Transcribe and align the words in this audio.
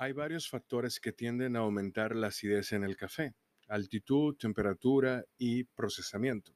Hay 0.00 0.12
varios 0.12 0.48
factores 0.48 1.00
que 1.00 1.12
tienden 1.12 1.56
a 1.56 1.60
aumentar 1.60 2.14
la 2.14 2.28
acidez 2.28 2.70
en 2.70 2.84
el 2.84 2.96
café, 2.96 3.34
altitud, 3.66 4.36
temperatura 4.36 5.24
y 5.36 5.64
procesamiento. 5.64 6.54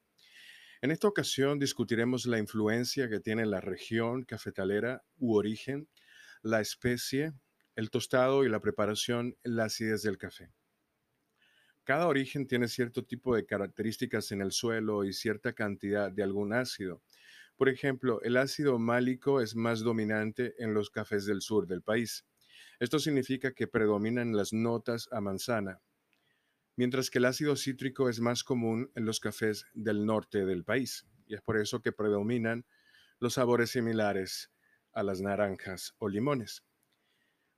En 0.81 0.93
esta 0.93 1.09
ocasión 1.09 1.59
discutiremos 1.59 2.25
la 2.27 2.39
influencia 2.39 3.09
que 3.09 3.19
tiene 3.19 3.45
la 3.45 3.61
región 3.61 4.23
cafetalera 4.23 5.03
u 5.17 5.35
origen, 5.35 5.89
la 6.43 6.61
especie, 6.61 7.33
el 7.75 7.91
tostado 7.91 8.45
y 8.45 8.49
la 8.49 8.61
preparación 8.61 9.37
la 9.43 9.65
acidez 9.65 10.03
del 10.03 10.19
café. 10.19 10.53
Cada 11.83 12.07
origen 12.07 12.47
tiene 12.47 12.69
cierto 12.69 13.05
tipo 13.05 13.35
de 13.35 13.45
características 13.45 14.31
en 14.31 14.41
el 14.41 14.53
suelo 14.53 15.03
y 15.03 15.13
cierta 15.13 15.53
cantidad 15.53 16.13
de 16.13 16.23
algún 16.23 16.53
ácido. 16.53 17.03
Por 17.57 17.69
ejemplo, 17.69 18.23
el 18.23 18.37
ácido 18.37 18.79
málico 18.79 19.41
es 19.41 19.57
más 19.57 19.81
dominante 19.81 20.55
en 20.63 20.75
los 20.75 20.91
cafés 20.91 21.27
del 21.27 21.43
sur 21.43 21.67
del 21.67 21.83
país. 21.83 22.25
Esto 22.83 22.99
significa 22.99 23.53
que 23.53 23.69
predominan 23.69 24.37
las 24.37 24.53
notas 24.53 25.09
a 25.13 25.21
manzana, 25.21 25.81
mientras 26.75 27.11
que 27.11 27.19
el 27.21 27.27
ácido 27.27 27.55
cítrico 27.55 28.09
es 28.09 28.19
más 28.19 28.43
común 28.43 28.91
en 28.97 29.05
los 29.05 29.21
cafés 29.21 29.67
del 29.73 30.05
norte 30.05 30.45
del 30.45 30.65
país, 30.65 31.07
y 31.29 31.35
es 31.37 31.43
por 31.43 31.59
eso 31.59 31.81
que 31.81 31.93
predominan 31.93 32.67
los 33.21 33.35
sabores 33.35 33.71
similares 33.71 34.51
a 34.93 35.05
las 35.05 35.21
naranjas 35.21 35.95
o 35.99 36.09
limones. 36.09 36.65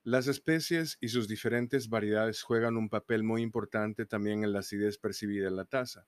Las 0.02 0.26
especies 0.26 0.98
y 1.00 1.08
sus 1.08 1.26
diferentes 1.26 1.88
variedades 1.88 2.42
juegan 2.42 2.76
un 2.76 2.90
papel 2.90 3.22
muy 3.22 3.40
importante 3.40 4.04
también 4.04 4.44
en 4.44 4.52
la 4.52 4.58
acidez 4.58 4.98
percibida 4.98 5.48
en 5.48 5.56
la 5.56 5.64
taza. 5.64 6.06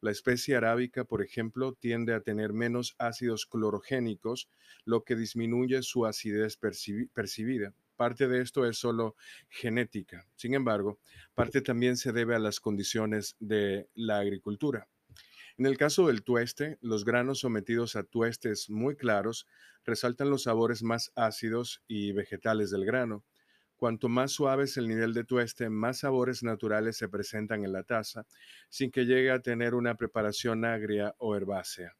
La 0.00 0.10
especie 0.12 0.56
arábica, 0.56 1.04
por 1.04 1.22
ejemplo, 1.22 1.74
tiende 1.74 2.14
a 2.14 2.22
tener 2.22 2.54
menos 2.54 2.94
ácidos 2.96 3.44
clorogénicos, 3.44 4.48
lo 4.86 5.04
que 5.04 5.14
disminuye 5.14 5.82
su 5.82 6.06
acidez 6.06 6.56
percibida. 6.56 7.74
Parte 7.96 8.28
de 8.28 8.42
esto 8.42 8.66
es 8.66 8.78
solo 8.78 9.16
genética. 9.48 10.26
Sin 10.36 10.54
embargo, 10.54 10.98
parte 11.34 11.62
también 11.62 11.96
se 11.96 12.12
debe 12.12 12.34
a 12.34 12.38
las 12.38 12.60
condiciones 12.60 13.36
de 13.40 13.88
la 13.94 14.18
agricultura. 14.18 14.88
En 15.58 15.64
el 15.64 15.78
caso 15.78 16.06
del 16.06 16.22
tueste, 16.22 16.76
los 16.82 17.06
granos 17.06 17.40
sometidos 17.40 17.96
a 17.96 18.02
tuestes 18.02 18.68
muy 18.68 18.94
claros 18.94 19.46
resaltan 19.84 20.28
los 20.28 20.42
sabores 20.42 20.82
más 20.82 21.12
ácidos 21.14 21.82
y 21.88 22.12
vegetales 22.12 22.70
del 22.70 22.84
grano. 22.84 23.24
Cuanto 23.76 24.10
más 24.10 24.32
suave 24.32 24.64
es 24.64 24.76
el 24.76 24.88
nivel 24.88 25.14
de 25.14 25.24
tueste, 25.24 25.70
más 25.70 26.00
sabores 26.00 26.42
naturales 26.42 26.98
se 26.98 27.08
presentan 27.08 27.64
en 27.64 27.72
la 27.72 27.84
taza, 27.84 28.26
sin 28.68 28.90
que 28.90 29.06
llegue 29.06 29.30
a 29.30 29.40
tener 29.40 29.74
una 29.74 29.94
preparación 29.94 30.66
agria 30.66 31.14
o 31.18 31.36
herbácea. 31.36 31.94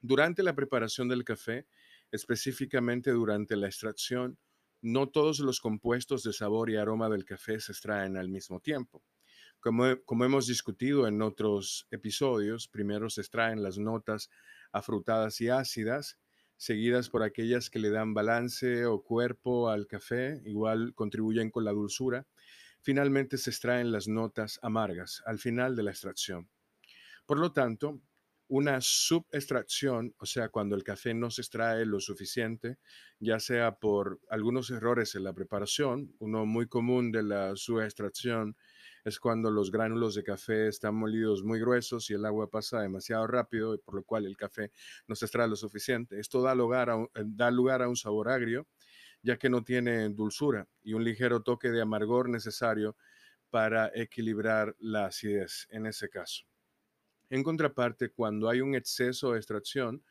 Durante 0.00 0.42
la 0.42 0.54
preparación 0.54 1.08
del 1.08 1.24
café, 1.24 1.66
específicamente 2.10 3.10
durante 3.10 3.56
la 3.56 3.66
extracción, 3.66 4.38
no 4.84 5.08
todos 5.08 5.38
los 5.38 5.60
compuestos 5.60 6.22
de 6.24 6.34
sabor 6.34 6.68
y 6.68 6.76
aroma 6.76 7.08
del 7.08 7.24
café 7.24 7.58
se 7.58 7.72
extraen 7.72 8.18
al 8.18 8.28
mismo 8.28 8.60
tiempo. 8.60 9.02
Como, 9.58 9.86
hemos 10.26 10.46
discutido 10.46 11.08
en 11.08 11.22
otros 11.22 11.86
episodios, 11.90 12.68
primero 12.68 13.08
se 13.08 13.22
extraen 13.22 13.62
las 13.62 13.78
notas 13.78 14.28
afrutadas 14.72 15.40
y 15.40 15.48
ácidas, 15.48 16.18
seguidas 16.58 17.08
por 17.08 17.22
aquellas 17.22 17.70
que 17.70 17.78
le 17.78 17.88
dan 17.88 18.12
balance 18.12 18.84
o 18.84 19.02
cuerpo 19.02 19.70
al 19.70 19.86
café, 19.86 20.42
igual 20.44 20.92
contribuyen 20.94 21.50
con 21.50 21.64
la 21.64 21.72
dulzura. 21.72 22.26
Finalmente 22.82 23.38
se 23.38 23.48
extraen 23.48 23.90
las 23.90 24.06
notas 24.06 24.60
amargas 24.60 25.22
al 25.24 25.38
final 25.38 25.76
de 25.76 25.82
la 25.84 25.92
extracción. 25.92 26.50
Por 27.24 27.38
lo 27.38 27.52
tanto, 27.52 28.02
una 28.48 28.80
subextracción, 28.80 30.14
o 30.18 30.26
sea, 30.26 30.48
cuando 30.48 30.76
el 30.76 30.84
café 30.84 31.14
no 31.14 31.30
se 31.30 31.42
extrae 31.42 31.86
lo 31.86 32.00
suficiente, 32.00 32.78
ya 33.18 33.40
sea 33.40 33.76
por 33.76 34.20
algunos 34.28 34.70
errores 34.70 35.14
en 35.14 35.24
la 35.24 35.32
preparación, 35.32 36.14
uno 36.18 36.46
muy 36.46 36.66
común 36.68 37.10
de 37.10 37.22
la 37.22 37.56
subextracción 37.56 38.56
es 39.04 39.20
cuando 39.20 39.50
los 39.50 39.70
gránulos 39.70 40.14
de 40.14 40.24
café 40.24 40.68
están 40.68 40.94
molidos 40.94 41.42
muy 41.42 41.60
gruesos 41.60 42.08
y 42.10 42.14
el 42.14 42.24
agua 42.24 42.50
pasa 42.50 42.80
demasiado 42.80 43.26
rápido, 43.26 43.78
por 43.78 43.94
lo 43.96 44.02
cual 44.04 44.26
el 44.26 44.36
café 44.36 44.72
no 45.06 45.14
se 45.14 45.26
extrae 45.26 45.48
lo 45.48 45.56
suficiente. 45.56 46.18
Esto 46.18 46.42
da 46.42 46.54
lugar 46.54 46.90
a 46.90 46.96
un, 46.96 47.04
eh, 47.14 47.22
da 47.24 47.50
lugar 47.50 47.82
a 47.82 47.88
un 47.88 47.96
sabor 47.96 48.30
agrio, 48.30 48.66
ya 49.22 49.38
que 49.38 49.50
no 49.50 49.62
tiene 49.62 50.08
dulzura 50.10 50.68
y 50.82 50.94
un 50.94 51.04
ligero 51.04 51.42
toque 51.42 51.70
de 51.70 51.82
amargor 51.82 52.28
necesario 52.28 52.96
para 53.50 53.90
equilibrar 53.94 54.74
la 54.78 55.06
acidez 55.06 55.66
en 55.70 55.86
ese 55.86 56.08
caso. 56.08 56.44
En 57.30 57.42
contraparte, 57.42 58.10
cuando 58.10 58.48
hay 58.48 58.60
un 58.60 58.74
exceso 58.74 59.32
de 59.32 59.38
extracción, 59.38 60.04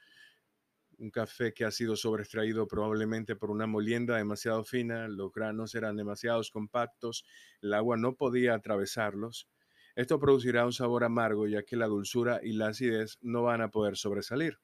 un 0.97 1.09
café 1.09 1.53
que 1.53 1.65
ha 1.65 1.71
sido 1.71 1.95
sobreextraído 1.95 2.67
probablemente 2.67 3.35
por 3.35 3.51
una 3.51 3.67
molienda 3.67 4.17
demasiado 4.17 4.63
fina, 4.63 5.07
los 5.07 5.31
granos 5.31 5.75
eran 5.75 5.95
demasiado 5.95 6.41
compactos, 6.51 7.25
el 7.61 7.73
agua 7.73 7.97
no 7.97 8.15
podía 8.15 8.53
atravesarlos. 8.53 9.49
Esto 9.95 10.19
producirá 10.19 10.65
un 10.65 10.73
sabor 10.73 11.03
amargo 11.03 11.47
ya 11.47 11.63
que 11.63 11.75
la 11.75 11.87
dulzura 11.87 12.39
y 12.41 12.53
la 12.53 12.67
acidez 12.67 13.17
no 13.21 13.43
van 13.43 13.61
a 13.61 13.69
poder 13.69 13.95
sobresalir. 13.95 14.59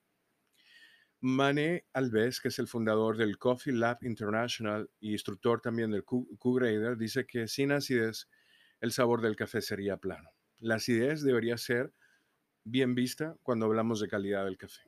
Mané 1.21 1.85
Alves, 1.93 2.39
que 2.39 2.47
es 2.47 2.59
el 2.59 2.67
fundador 2.67 3.17
del 3.17 3.37
Coffee 3.37 3.73
Lab 3.73 3.97
International 4.03 4.89
y 5.01 5.11
instructor 5.11 5.59
también 5.59 5.91
del 5.91 6.05
Q-Grader, 6.05 6.97
dice 6.97 7.25
que 7.25 7.47
sin 7.47 7.73
acidez 7.73 8.29
el 8.79 8.93
sabor 8.93 9.21
del 9.21 9.35
café 9.35 9.61
sería 9.61 9.97
plano. 9.97 10.29
La 10.59 10.75
acidez 10.75 11.21
debería 11.21 11.57
ser 11.57 11.93
bien 12.69 12.95
vista 12.95 13.35
cuando 13.43 13.65
hablamos 13.65 13.99
de 13.99 14.07
calidad 14.07 14.45
del 14.45 14.57
café. 14.57 14.81